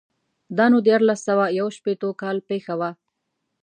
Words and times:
دا 0.57 0.65
نو 0.71 0.77
دیارلس 0.87 1.19
سوه 1.27 1.45
یو 1.59 1.67
شپېتو 1.77 2.09
کال 2.21 2.37
پېښه 2.49 2.73
وه. 2.79 2.89